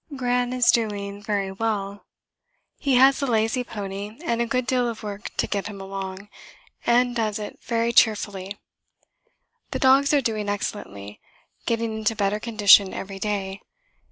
Gran 0.15 0.51
is 0.51 0.71
doing 0.71 1.21
very 1.21 1.51
well. 1.51 2.07
He 2.79 2.95
has 2.95 3.21
a 3.21 3.27
lazy 3.27 3.63
pony 3.63 4.17
and 4.25 4.41
a 4.41 4.47
good 4.47 4.65
deal 4.65 4.89
of 4.89 5.03
work 5.03 5.29
to 5.37 5.45
get 5.45 5.67
him 5.67 5.79
along, 5.79 6.27
and 6.87 7.15
does 7.15 7.37
it 7.37 7.59
very 7.61 7.93
cheerfully. 7.93 8.57
The 9.69 9.77
dogs 9.77 10.11
are 10.11 10.19
doing 10.19 10.49
excellently 10.49 11.21
getting 11.67 11.95
into 11.95 12.15
better 12.15 12.39
condition 12.39 12.95
every 12.95 13.19
day. 13.19 13.61